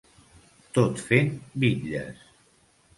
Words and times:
Tot 0.77 1.03
fent 1.11 1.31
bitlles. 1.65 2.29